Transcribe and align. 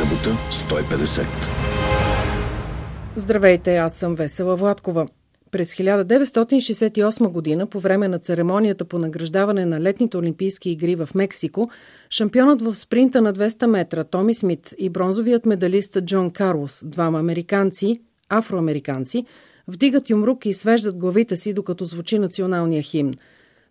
Събота 0.00 0.38
150. 0.50 1.26
Здравейте, 3.16 3.76
аз 3.76 3.94
съм 3.94 4.14
Весела 4.14 4.56
Владкова. 4.56 5.06
През 5.50 5.74
1968 5.74 7.28
година, 7.28 7.66
по 7.66 7.80
време 7.80 8.08
на 8.08 8.18
церемонията 8.18 8.84
по 8.84 8.98
награждаване 8.98 9.66
на 9.66 9.80
летните 9.80 10.16
Олимпийски 10.16 10.70
игри 10.70 10.94
в 10.94 11.08
Мексико, 11.14 11.70
шампионът 12.10 12.62
в 12.62 12.74
спринта 12.74 13.22
на 13.22 13.34
200 13.34 13.66
метра 13.66 14.04
Томи 14.04 14.34
Смит 14.34 14.74
и 14.78 14.88
бронзовият 14.88 15.46
медалист 15.46 15.98
Джон 16.04 16.30
Карлос, 16.30 16.84
двама 16.86 17.18
американци, 17.18 18.00
афроамериканци, 18.28 19.24
вдигат 19.68 20.10
юмрук 20.10 20.46
и 20.46 20.52
свеждат 20.52 20.98
главите 20.98 21.36
си, 21.36 21.52
докато 21.52 21.84
звучи 21.84 22.18
националния 22.18 22.82
химн. 22.82 23.14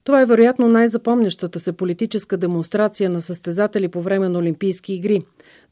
Това 0.04 0.22
е 0.22 0.26
вероятно 0.26 0.68
най-запомнящата 0.68 1.60
се 1.60 1.74
политическа 1.74 2.38
демонстрация 2.38 3.10
на 3.10 3.22
състезатели 3.22 3.88
по 3.88 4.02
време 4.02 4.30
на 4.30 4.40
Олимпийски 4.40 4.94
игри. 4.94 5.22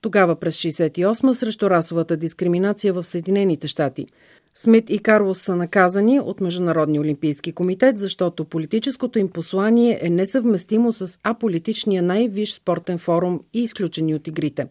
Тогава 0.02 0.36
през 0.36 0.58
68 0.58 1.32
срещу 1.32 1.70
расовата 1.70 2.18
дискриминация 2.18 2.94
в 2.94 3.04
Съединените 3.04 3.68
щати. 3.68 4.06
Смит 4.54 4.90
и 4.90 5.00
Карлос 5.00 5.42
са 5.42 5.56
наказани 5.56 6.20
от 6.20 6.42
Международния 6.42 7.02
олимпийски 7.02 7.52
комитет, 7.52 7.98
защото 7.98 8.46
политическото 8.46 9.20
им 9.20 9.30
послание 9.30 10.00
е 10.02 10.10
несъвместимо 10.10 10.94
с 10.94 11.20
аполитичния 11.24 12.04
най-виш 12.04 12.54
спортен 12.54 12.98
форум 12.98 13.42
и 13.54 13.64
изключени 13.64 14.16
от 14.16 14.28
игрите. 14.28 14.68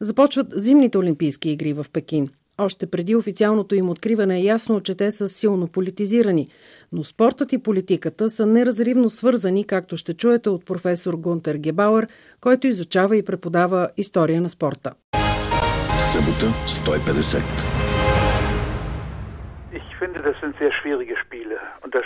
Започват 0.00 0.46
зимните 0.56 0.98
олимпийски 0.98 1.50
игри 1.50 1.72
в 1.72 1.86
Пекин– 1.92 2.28
още 2.64 2.86
преди 2.86 3.16
официалното 3.16 3.74
им 3.74 3.90
откриване 3.90 4.38
е 4.38 4.42
ясно, 4.42 4.80
че 4.80 4.94
те 4.94 5.10
са 5.10 5.28
силно 5.28 5.68
политизирани, 5.68 6.48
но 6.92 7.04
спортът 7.04 7.52
и 7.52 7.58
политиката 7.58 8.30
са 8.30 8.46
неразривно 8.46 9.10
свързани, 9.10 9.64
както 9.64 9.96
ще 9.96 10.14
чуете 10.14 10.50
от 10.50 10.64
професор 10.64 11.14
Гунтер 11.14 11.54
Гебауер, 11.56 12.08
който 12.40 12.66
изучава 12.66 13.16
и 13.16 13.22
преподава 13.22 13.88
история 13.96 14.40
на 14.40 14.50
спорта. 14.50 14.92
Събота 16.12 16.54
150. 16.66 17.69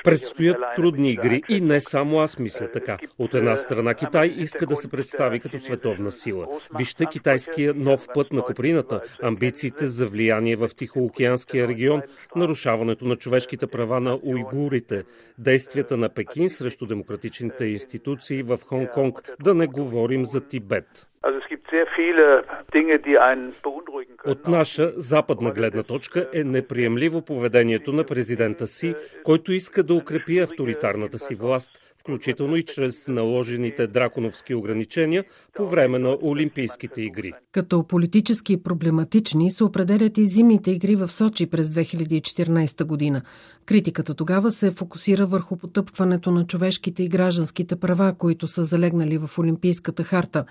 Предстоят 0.05 0.57
трудни 0.77 1.11
игри 1.11 1.43
и 1.49 1.61
не 1.61 1.81
само 1.81 2.21
аз 2.21 2.39
мисля 2.39 2.71
така. 2.73 2.99
От 3.19 3.35
една 3.35 3.57
страна 3.57 3.95
Китай 3.95 4.27
иска 4.37 4.67
да 4.67 4.77
се 4.77 4.91
представи 4.91 5.41
като 5.41 5.59
световна 5.59 6.13
сила. 6.13 6.47
Вижте 6.79 7.07
китайския 7.07 7.75
нов 7.75 8.07
път 8.15 8.33
на 8.33 8.43
Коприната, 8.43 9.01
амбициите 9.23 9.87
за 9.87 10.07
влияние 10.07 10.57
в 10.57 10.69
Тихоокеанския 10.77 11.69
регион, 11.69 12.03
нарушаването 12.37 13.05
на 13.05 13.17
човешките 13.17 13.67
права 13.67 14.01
на 14.01 14.19
уйгурите, 14.23 15.05
действията 15.39 15.97
на 15.97 16.09
Пекин 16.09 16.51
срещу 16.51 16.87
демократичните 16.87 17.65
институции 17.65 18.43
в 18.43 18.59
Хонг-Конг, 18.59 19.35
да 19.43 19.55
не 19.55 19.67
говорим 19.67 20.27
за 20.27 20.41
Тибет. 20.41 21.09
От 24.27 24.49
наша 24.49 24.93
западна 24.97 25.51
гледна 25.51 25.83
точка 25.83 26.29
е 26.35 26.45
неприемливо 26.45 27.23
поведението 27.23 27.93
на 27.93 28.05
президента 28.05 28.67
си, 28.67 28.95
който 29.25 29.53
иска 29.53 29.83
да 29.83 29.95
укрепи 29.95 30.39
авторитарната 30.39 31.19
си 31.19 31.35
власт, 31.35 31.71
включително 32.01 32.57
и 32.57 32.63
чрез 32.63 33.09
наложените 33.09 33.87
драконовски 33.87 34.55
ограничения 34.55 35.25
по 35.55 35.67
време 35.67 35.99
на 35.99 36.19
Олимпийските 36.23 37.03
игри. 37.03 37.33
Като 37.53 37.87
политически 37.87 38.63
проблематични 38.63 39.51
се 39.51 39.65
определят 39.65 40.19
и 40.19 40.25
зимните 40.25 40.71
игри 40.71 40.97
в 40.97 41.09
Сочи 41.09 41.51
през 41.51 41.67
2014 41.67 42.85
година. 42.85 43.23
Критиката 43.67 44.15
тогава 44.15 44.51
се 44.51 44.71
фокусира 44.71 45.27
върху 45.27 45.57
потъпкването 45.57 46.31
на 46.31 46.47
човешките 46.47 47.03
и 47.03 47.09
гражданските 47.09 47.77
права, 47.77 48.15
които 48.19 48.47
са 48.47 48.65
залегнали 48.65 49.19
в 49.19 49.39
Олимпийската 49.39 50.05
харта. 50.05 50.45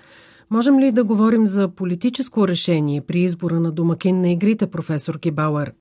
Можем 0.50 0.78
ли 0.78 0.92
да 0.92 1.04
говорим 1.04 1.46
за 1.46 1.68
политическо 1.68 2.48
решение 2.48 3.02
при 3.08 3.18
избора 3.18 3.54
на 3.54 3.72
домакин 3.72 4.20
на 4.20 4.32
игрите, 4.32 4.70
професор 4.70 5.18
Кибауер? 5.20 5.72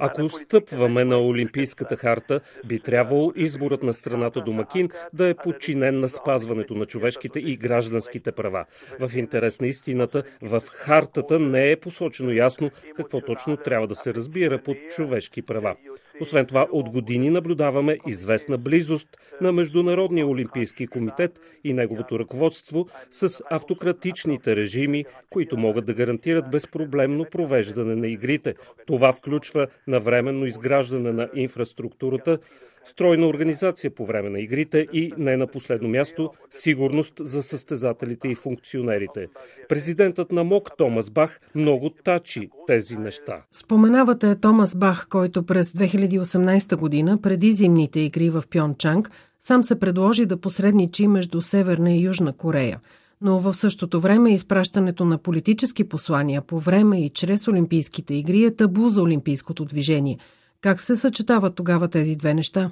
Ако 0.00 0.28
стъпваме 0.28 1.04
на 1.04 1.20
Олимпийската 1.20 1.96
харта, 1.96 2.40
би 2.66 2.80
трябвало 2.80 3.32
изборът 3.36 3.82
на 3.82 3.94
страната 3.94 4.40
домакин 4.40 4.88
да 5.12 5.28
е 5.28 5.34
подчинен 5.34 6.00
на 6.00 6.08
спазването 6.08 6.74
на 6.74 6.84
човешките 6.84 7.38
и 7.38 7.56
гражданските 7.56 8.32
права. 8.32 8.64
В 9.00 9.16
интерес 9.16 9.60
на 9.60 9.66
истината, 9.66 10.22
в 10.42 10.62
хартата 10.66 11.38
не 11.38 11.70
е 11.70 11.76
посочено 11.76 12.32
ясно 12.32 12.70
какво 12.96 13.20
точно 13.20 13.56
трябва 13.56 13.86
да 13.86 13.94
се 13.94 14.14
разбира 14.14 14.58
под 14.58 14.76
човешки 14.96 15.42
права. 15.42 15.76
Освен 16.20 16.46
това, 16.46 16.68
от 16.72 16.90
години 16.90 17.30
наблюдаваме 17.30 17.98
известна 18.06 18.58
близост 18.58 19.08
на 19.40 19.52
Международния 19.52 20.26
олимпийски 20.26 20.86
комитет 20.86 21.40
и 21.64 21.72
неговото 21.72 22.18
ръководство 22.18 22.86
с 23.10 23.42
автократичните 23.50 24.56
режими, 24.56 25.04
които 25.30 25.56
могат 25.56 25.86
да 25.86 25.94
гарантират 25.94 26.50
безпроблемно 26.50 27.24
провеждане 27.30 27.94
на 27.94 28.08
игрите. 28.08 28.54
Това 28.86 29.12
включва 29.12 29.66
навременно 29.86 30.46
изграждане 30.46 31.12
на 31.12 31.28
инфраструктурата, 31.34 32.38
стройна 32.86 33.26
организация 33.26 33.90
по 33.90 34.06
време 34.06 34.30
на 34.30 34.40
игрите 34.40 34.86
и, 34.92 35.12
не 35.18 35.36
на 35.36 35.46
последно 35.46 35.88
място, 35.88 36.30
сигурност 36.50 37.12
за 37.20 37.42
състезателите 37.42 38.28
и 38.28 38.34
функционерите. 38.34 39.28
Президентът 39.68 40.32
на 40.32 40.44
МОК 40.44 40.76
Томас 40.78 41.10
Бах 41.10 41.40
много 41.54 41.90
тачи 41.90 42.50
тези 42.66 42.96
неща. 42.96 43.42
Споменавате 43.52 44.36
Томас 44.36 44.76
Бах, 44.76 45.06
който 45.10 45.42
през 45.42 45.72
2018 45.72 46.76
година, 46.76 47.18
преди 47.22 47.52
зимните 47.52 48.00
игри 48.00 48.30
в 48.30 48.44
Пьончанг, 48.50 49.10
сам 49.40 49.64
се 49.64 49.78
предложи 49.78 50.26
да 50.26 50.40
посредничи 50.40 51.06
между 51.06 51.40
Северна 51.40 51.92
и 51.92 52.02
Южна 52.02 52.32
Корея 52.32 52.80
но 53.20 53.38
в 53.38 53.54
същото 53.54 54.00
време 54.00 54.32
изпращането 54.32 55.04
на 55.04 55.18
политически 55.18 55.84
послания 55.84 56.42
по 56.42 56.58
време 56.58 57.00
и 57.00 57.10
чрез 57.10 57.48
Олимпийските 57.48 58.14
игри 58.14 58.44
е 58.44 58.54
табу 58.56 58.88
за 58.88 59.02
олимпийското 59.02 59.64
движение– 59.64 60.18
как 60.66 60.80
се 60.80 60.96
съчетават 60.96 61.56
тогава 61.56 61.88
тези 61.88 62.16
две 62.16 62.34
неща? 62.34 62.70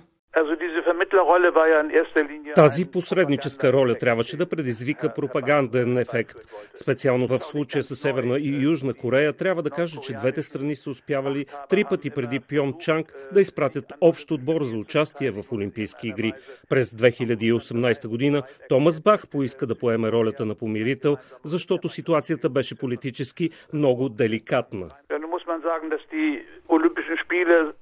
Тази 2.55 2.91
посредническа 2.91 3.72
роля 3.72 3.94
трябваше 3.94 4.37
да 4.37 4.49
предизвика 4.49 5.12
пропаганден 5.15 5.99
ефект. 5.99 6.37
Специално 6.75 7.27
в 7.27 7.38
случая 7.38 7.83
с 7.83 7.97
Северна 7.97 8.38
и 8.38 8.65
Южна 8.65 8.94
Корея 8.94 9.33
трябва 9.33 9.62
да 9.62 9.71
кажа, 9.71 10.00
че 10.00 10.12
двете 10.12 10.43
страни 10.43 10.77
са 10.77 10.91
успявали 10.91 11.47
три 11.69 11.84
пъти 11.84 12.10
преди 12.10 12.41
Чанг 12.78 13.12
да 13.33 13.41
изпратят 13.41 13.93
общ 14.00 14.31
отбор 14.31 14.62
за 14.62 14.78
участие 14.78 15.31
в 15.31 15.53
Олимпийски 15.53 16.09
игри. 16.09 16.33
През 16.69 16.91
2018 16.91 18.09
година 18.09 18.43
Томас 18.69 19.00
Бах 19.00 19.28
поиска 19.28 19.66
да 19.66 19.75
поеме 19.75 20.12
ролята 20.12 20.47
на 20.47 20.54
помирител, 20.54 21.16
защото 21.44 21.88
ситуацията 21.88 22.50
беше 22.50 22.78
политически 22.78 23.50
много 23.72 24.09
деликатна. 24.09 24.88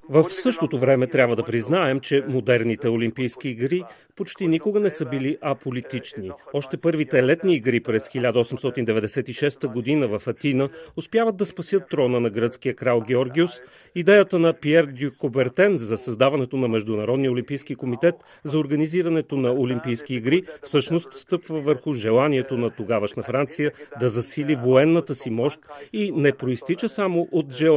В 0.09 0.25
същото 0.25 0.79
време 0.79 1.07
трябва 1.07 1.37
да 1.37 1.45
признаем, 1.45 2.01
че 2.01 2.25
модерните 2.29 2.89
Олимпийски 2.89 3.49
игри 3.49 3.83
почти 4.17 4.49
никога 4.49 4.81
не 4.81 4.91
са 4.91 5.07
били 5.07 5.39
аполитични. 5.41 6.31
Още 6.53 6.77
първите 6.77 7.23
летни 7.23 7.55
игри 7.55 7.81
през 7.81 8.09
1896 8.09 9.73
година 9.73 10.19
в 10.19 10.29
Атина 10.29 10.69
успяват 10.97 11.37
да 11.37 11.47
спасят 11.47 11.89
трона 11.89 12.21
на 12.21 12.31
гръцкия 12.31 12.75
крал 12.75 13.01
Георгиус. 13.01 13.51
Идеята 13.95 14.39
на 14.39 14.53
Пьер 14.53 14.87
Дю 14.87 15.11
Кобертен 15.19 15.77
за 15.79 15.99
създаването 15.99 16.57
на 16.57 16.69
Международния 16.69 17.33
олимпийски 17.33 17.75
комитет 17.75 18.15
за 18.45 18.59
организирането 18.59 19.37
на 19.37 19.53
Олимпийски 19.53 20.15
игри 20.15 20.43
всъщност 20.63 21.13
стъпва 21.13 21.61
върху 21.61 21.93
желанието 21.93 22.57
на 22.57 22.71
тогавашна 22.71 23.23
Франция 23.23 23.73
да 24.01 24.09
засили 24.09 24.55
военната 24.55 25.15
си 25.15 25.31
мощ 25.31 25.61
и 25.93 26.13
не 26.17 26.33
проистича 26.33 26.89
само 26.89 27.29
от 27.33 27.53
желанието 27.53 27.72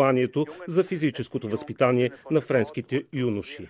за 0.68 0.84
физическото 0.84 1.48
възпитание 1.48 2.12
на 2.32 2.42
френските 2.42 3.04
юноши. 3.14 3.70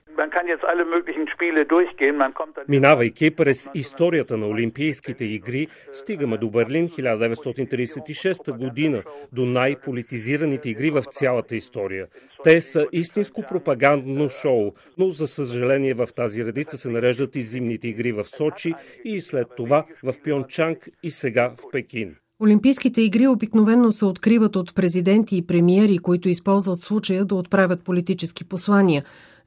Минавайки 2.68 3.32
през 3.32 3.70
историята 3.74 4.38
на 4.38 4.48
Олимпийските 4.48 5.26
игри, 5.26 5.68
стигаме 5.92 6.38
до 6.38 6.50
Берлин 6.50 6.90
1936 6.90 8.58
година, 8.58 9.04
до 9.34 9.46
най-политизираните 9.46 10.70
игри 10.70 10.90
в 10.90 11.02
цялата 11.02 11.56
история. 11.56 12.08
Те 12.44 12.62
са 12.62 12.88
истинско 12.92 13.44
пропагандно 13.50 14.30
шоу, 14.30 14.72
но 14.98 15.10
за 15.10 15.28
съжаление 15.28 15.94
в 15.94 16.08
тази 16.16 16.46
редица 16.46 16.78
се 16.78 16.90
нареждат 16.90 17.36
и 17.36 17.42
зимните 17.42 17.88
игри 17.88 18.12
в 18.12 18.24
Сочи 18.24 18.74
и 19.06 19.22
след 19.22 19.48
това 19.58 19.86
в 20.04 20.14
Пьончанг 20.24 20.78
и 21.04 21.12
сега 21.12 21.50
в 21.50 21.72
Пекин. 21.72 22.16
Олимпийските 22.44 23.02
игри 23.02 23.28
обикновенно 23.28 23.92
се 23.92 24.06
откриват 24.06 24.56
от 24.56 24.76
президенти 24.76 25.38
и 25.38 25.48
премиери, 25.48 25.98
които 25.98 26.30
използват 26.30 26.80
случая 26.80 27.26
да 27.26 27.36
отправят 27.36 27.84
политически 27.84 28.48
послания. 28.50 29.04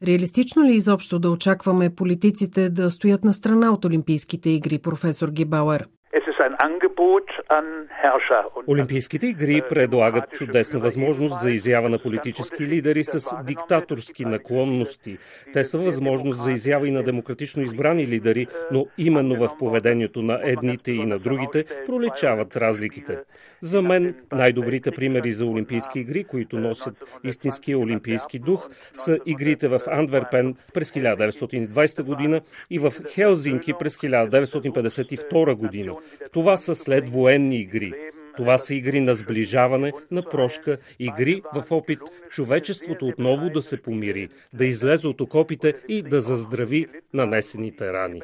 Реалистично 0.06 0.64
ли 0.64 0.74
изобщо 0.74 1.18
да 1.18 1.30
очакваме 1.30 1.94
политиците 1.94 2.68
да 2.68 2.90
стоят 2.90 3.24
на 3.24 3.32
страна 3.32 3.72
от 3.72 3.84
Олимпийските 3.84 4.50
игри, 4.50 4.78
професор 4.78 5.30
Гибауер? 5.30 5.86
Олимпийските 8.68 9.26
игри 9.26 9.62
предлагат 9.68 10.30
чудесна 10.30 10.80
възможност 10.80 11.40
за 11.40 11.50
изява 11.50 11.88
на 11.88 11.98
политически 11.98 12.66
лидери 12.66 13.04
с 13.04 13.36
диктаторски 13.44 14.24
наклонности. 14.24 15.18
Те 15.52 15.64
са 15.64 15.78
възможност 15.78 16.42
за 16.42 16.52
изява 16.52 16.88
и 16.88 16.90
на 16.90 17.02
демократично 17.02 17.62
избрани 17.62 18.06
лидери, 18.06 18.46
но 18.72 18.86
именно 18.98 19.34
в 19.36 19.56
поведението 19.58 20.22
на 20.22 20.40
едните 20.42 20.92
и 20.92 21.06
на 21.06 21.18
другите 21.18 21.64
проличават 21.86 22.56
разликите. 22.56 23.18
За 23.60 23.82
мен 23.82 24.14
най-добрите 24.32 24.90
примери 24.90 25.32
за 25.32 25.46
Олимпийски 25.46 26.00
игри, 26.00 26.24
които 26.24 26.58
носят 26.58 27.18
истинския 27.24 27.78
олимпийски 27.78 28.38
дух, 28.38 28.68
са 28.92 29.18
игрите 29.26 29.68
в 29.68 29.80
Антверпен 29.86 30.54
през 30.74 30.90
1920 30.90 32.02
година 32.02 32.40
и 32.70 32.78
в 32.78 32.92
Хелзинки 33.14 33.72
през 33.78 33.96
1952 33.96 35.54
година. 35.54 35.94
Това 36.32 36.56
са 36.56 36.74
след 36.74 37.08
военни 37.08 37.56
игри. 37.56 37.92
Това 38.36 38.58
са 38.58 38.74
игри 38.74 39.00
на 39.00 39.14
сближаване, 39.14 39.92
на 40.10 40.22
прошка, 40.22 40.76
игри 40.98 41.42
в 41.54 41.72
опит 41.72 41.98
човечеството 42.30 43.06
отново 43.06 43.50
да 43.50 43.62
се 43.62 43.82
помири, 43.82 44.28
да 44.54 44.64
излезе 44.64 45.08
от 45.08 45.20
окопите 45.20 45.74
и 45.88 46.02
да 46.02 46.20
заздрави 46.20 46.86
нанесените 47.14 47.92
рани. 47.92 48.22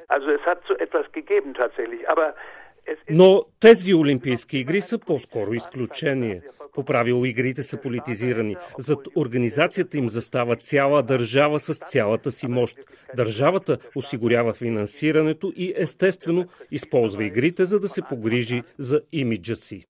Но 3.11 3.43
тези 3.61 3.95
Олимпийски 3.95 4.59
игри 4.59 4.81
са 4.81 4.99
по-скоро 4.99 5.55
изключение. 5.55 6.41
По 6.75 6.85
правило 6.85 7.25
игрите 7.25 7.63
са 7.63 7.81
политизирани. 7.81 8.57
Зад 8.79 8.99
организацията 9.17 9.99
им 9.99 10.09
застава 10.09 10.57
цяла 10.57 11.03
държава 11.03 11.61
с 11.61 11.75
цялата 11.75 12.31
си 12.31 12.49
мощ. 12.49 12.79
Държавата 13.17 13.79
осигурява 13.97 14.55
финансирането 14.55 15.53
и 15.57 15.73
естествено 15.77 16.47
използва 16.71 17.25
игрите, 17.25 17.65
за 17.65 17.81
да 17.81 17.89
се 17.89 18.03
погрижи 18.03 18.63
за 18.79 19.01
имиджа 19.13 19.57
си. 19.57 19.85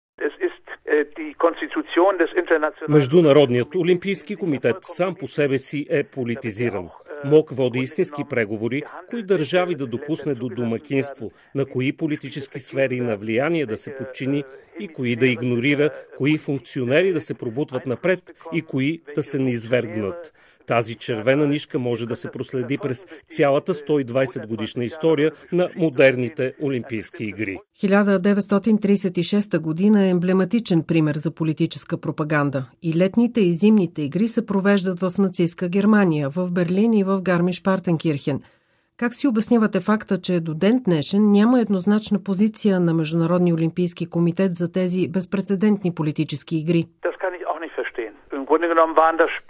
Международният 2.89 3.75
олимпийски 3.75 4.35
комитет 4.35 4.75
сам 4.81 5.15
по 5.15 5.27
себе 5.27 5.57
си 5.57 5.87
е 5.89 6.03
политизиран. 6.03 6.89
МОК 7.25 7.51
води 7.51 7.79
истински 7.79 8.23
преговори, 8.29 8.83
кои 9.09 9.23
държави 9.23 9.75
да 9.75 9.87
допусне 9.87 10.35
до 10.35 10.49
домакинство, 10.49 11.31
на 11.55 11.65
кои 11.65 11.93
политически 11.93 12.59
сфери 12.59 13.01
на 13.01 13.15
влияние 13.15 13.65
да 13.65 13.77
се 13.77 13.95
подчини 13.95 14.43
и 14.79 14.87
кои 14.87 15.15
да 15.15 15.27
игнорира, 15.27 15.89
кои 16.17 16.37
функционери 16.37 17.13
да 17.13 17.21
се 17.21 17.33
пробутват 17.33 17.85
напред 17.85 18.19
и 18.53 18.61
кои 18.61 19.01
да 19.15 19.23
се 19.23 19.39
низвергнат. 19.39 20.33
Тази 20.67 20.95
червена 20.95 21.47
нишка 21.47 21.79
може 21.79 22.05
да 22.05 22.15
се 22.15 22.31
проследи 22.31 22.77
през 22.77 23.05
цялата 23.29 23.73
120 23.73 24.47
годишна 24.47 24.83
история 24.83 25.31
на 25.51 25.69
модерните 25.75 26.53
Олимпийски 26.63 27.23
игри. 27.23 27.57
1936 27.83 29.59
година 29.59 30.05
е 30.05 30.09
емблематичен 30.09 30.83
пример 30.83 31.15
за 31.15 31.31
политическа 31.31 31.97
пропаганда. 31.97 32.65
И 32.81 32.93
летните 32.93 33.41
и 33.41 33.53
зимните 33.53 34.01
игри 34.01 34.27
се 34.27 34.45
провеждат 34.45 34.99
в 34.99 35.13
нацистска 35.17 35.69
Германия, 35.69 36.29
в 36.29 36.51
Берлин 36.51 36.93
и 36.93 37.03
в 37.03 37.21
Гармиш-Партенкирхен. 37.21 38.39
Как 38.97 39.13
си 39.13 39.27
обяснявате 39.27 39.79
факта, 39.79 40.21
че 40.21 40.39
до 40.39 40.53
ден 40.53 40.81
днешен 40.85 41.31
няма 41.31 41.59
еднозначна 41.59 42.19
позиция 42.23 42.79
на 42.79 42.93
Международния 42.93 43.55
олимпийски 43.55 44.05
комитет 44.05 44.55
за 44.55 44.71
тези 44.71 45.07
безпредседентни 45.07 45.93
политически 45.93 46.57
игри? 46.57 46.85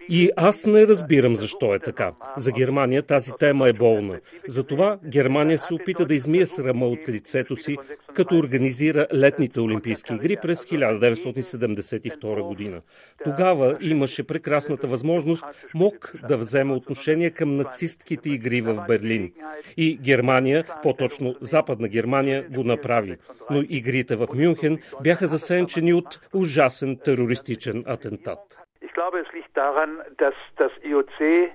И 0.10 0.32
аз 0.38 0.66
не 0.66 0.88
разбирам 0.88 1.36
защо 1.36 1.76
е 1.76 1.80
така. 1.80 2.12
За 2.38 2.52
Германия 2.52 3.04
тази 3.04 3.32
тема 3.40 3.70
е 3.70 3.74
болна. 3.74 4.20
Затова 4.48 4.98
Германия 5.06 5.58
се 5.58 5.74
опита 5.74 6.06
да 6.06 6.14
измие 6.14 6.46
срама 6.46 6.86
от 6.88 7.10
лицето 7.10 7.56
си, 7.56 7.78
като 8.14 8.38
организира 8.38 9.08
летните 9.14 9.60
Олимпийски 9.60 10.14
игри 10.14 10.38
през 10.42 10.66
1972 10.66 12.42
година. 12.42 12.82
Тогава 13.24 13.78
имаше 13.82 14.24
прекрасната 14.24 14.88
възможност 14.88 15.44
МОК 15.74 16.16
да 16.28 16.38
вземе 16.38 16.74
отношение 16.74 17.30
към 17.30 17.56
нацистките 17.56 18.30
игри 18.30 18.62
в 18.62 18.86
Берлин. 18.88 19.32
И 19.78 19.98
Германия, 19.98 20.64
по-точно 20.84 21.36
Западна 21.42 21.88
Германия, 21.88 22.46
го 22.50 22.64
направи. 22.64 23.18
Но 23.50 23.64
игрите 23.70 24.16
в 24.16 24.28
Мюнхен 24.36 24.80
бяха 25.04 25.28
засенчени 25.28 25.94
от 25.94 26.20
ужасен 26.34 26.98
терористичен 27.04 27.84
атентат. 27.88 28.63
ich 28.94 28.96
glaube, 28.96 29.22
es 29.22 29.34
liegt 29.34 29.58
daran, 29.58 30.04
dass 30.18 30.36
das 30.58 30.72
IOC 30.84 31.50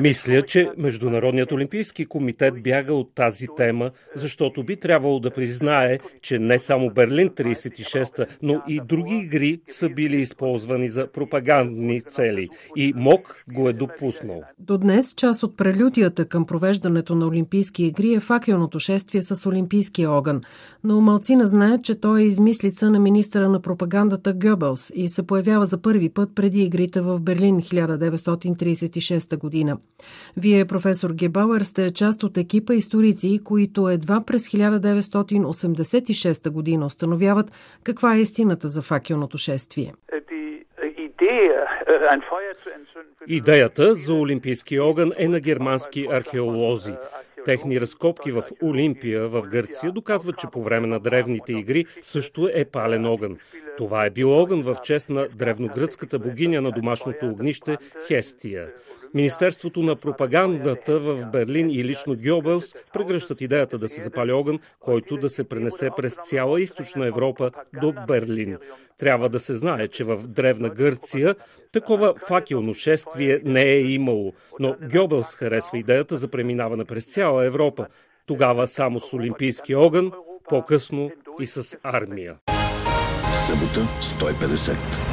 Мисля, 0.00 0.42
че 0.42 0.70
Международният 0.76 1.52
олимпийски 1.52 2.06
комитет 2.06 2.62
бяга 2.62 2.94
от 2.94 3.14
тази 3.14 3.46
тема, 3.56 3.90
защото 4.14 4.64
би 4.64 4.76
трябвало 4.76 5.20
да 5.20 5.30
признае, 5.30 5.98
че 6.22 6.38
не 6.38 6.58
само 6.58 6.90
Берлин 6.90 7.28
36-та, 7.28 8.26
но 8.42 8.62
и 8.68 8.80
други 8.88 9.14
игри 9.14 9.60
са 9.66 9.88
били 9.88 10.20
използвани 10.20 10.88
за 10.88 11.06
пропагандни 11.06 12.00
цели. 12.00 12.48
И 12.76 12.92
МОК 12.96 13.44
го 13.52 13.68
е 13.68 13.72
допуснал. 13.72 14.42
До 14.58 14.78
днес 14.78 15.14
част 15.14 15.42
от 15.42 15.56
прелюдията 15.56 16.24
към 16.24 16.46
провеждането 16.46 17.14
на 17.14 17.26
Олимпийски 17.26 17.84
игри 17.84 18.14
е 18.14 18.20
факелното 18.20 18.78
шествие 18.78 19.22
с 19.22 19.46
Олимпийския 19.48 20.10
огън. 20.10 20.40
Но 20.84 21.00
малцина 21.00 21.48
знаят, 21.48 21.84
че 21.84 22.00
той 22.00 22.20
е 22.20 22.24
измислица 22.24 22.90
на 22.90 22.98
министра 22.98 23.48
на 23.48 23.60
пропагандата 23.60 24.32
Гъбълс 24.32 24.92
и 24.94 25.08
се 25.08 25.22
появява 25.22 25.66
за 25.66 25.78
първи 25.82 26.08
път 26.08 26.30
преди 26.34 26.62
игрите 26.62 27.00
в 27.00 27.20
Берлин 27.20 27.60
1936 27.60 29.38
година. 29.38 29.78
Вие, 30.36 30.64
професор 30.64 31.12
Гебауер, 31.12 31.60
сте 31.60 31.90
част 31.90 32.22
от 32.22 32.38
екипа 32.38 32.74
историци, 32.74 33.40
които 33.44 33.88
едва 33.88 34.20
през 34.26 34.48
1986 34.48 36.50
година 36.50 36.86
установяват 36.86 37.52
каква 37.84 38.14
е 38.14 38.20
истината 38.20 38.68
за 38.68 38.82
факелното 38.82 39.38
шествие. 39.38 39.92
Идеята 43.26 43.94
за 43.94 44.14
Олимпийски 44.14 44.78
огън 44.78 45.12
е 45.16 45.28
на 45.28 45.40
германски 45.40 46.06
археолози. 46.10 46.94
Техни 47.44 47.80
разкопки 47.80 48.32
в 48.32 48.42
Олимпия 48.62 49.28
в 49.28 49.42
Гърция 49.42 49.92
доказват, 49.92 50.38
че 50.38 50.46
по 50.52 50.62
време 50.62 50.86
на 50.86 51.00
древните 51.00 51.52
игри 51.52 51.84
също 52.02 52.50
е 52.54 52.64
пален 52.64 53.06
огън. 53.06 53.38
Това 53.76 54.04
е 54.04 54.10
бил 54.10 54.32
огън 54.32 54.62
в 54.62 54.76
чест 54.82 55.10
на 55.10 55.28
древногръцката 55.28 56.18
богиня 56.18 56.60
на 56.60 56.70
домашното 56.70 57.26
огнище 57.26 57.76
Хестия. 58.06 58.68
Министерството 59.14 59.82
на 59.82 59.96
пропагандата 59.96 60.98
в 60.98 61.26
Берлин 61.32 61.70
и 61.70 61.84
лично 61.84 62.16
Гьобелс 62.16 62.74
прегръщат 62.92 63.40
идеята 63.40 63.78
да 63.78 63.88
се 63.88 64.02
запали 64.02 64.32
огън, 64.32 64.58
който 64.80 65.16
да 65.16 65.28
се 65.28 65.44
пренесе 65.44 65.90
през 65.96 66.16
цяла 66.24 66.60
източна 66.60 67.06
Европа 67.06 67.50
до 67.80 67.94
Берлин. 68.06 68.56
Трябва 68.98 69.28
да 69.28 69.40
се 69.40 69.54
знае, 69.54 69.88
че 69.88 70.04
в 70.04 70.16
Древна 70.28 70.68
Гърция 70.68 71.34
такова 71.72 72.14
факелно 72.28 72.74
шествие 72.74 73.40
не 73.44 73.62
е 73.62 73.80
имало, 73.80 74.32
но 74.60 74.76
Гьобелс 74.92 75.34
харесва 75.34 75.78
идеята 75.78 76.16
за 76.16 76.28
преминаване 76.28 76.84
през 76.84 77.04
цяла 77.04 77.44
Европа. 77.44 77.86
Тогава 78.26 78.66
само 78.66 79.00
с 79.00 79.14
Олимпийски 79.14 79.74
огън, 79.74 80.12
по-късно 80.48 81.10
и 81.40 81.46
с 81.46 81.78
армия. 81.82 82.36
Събота 83.32 83.80
150. 84.00 85.03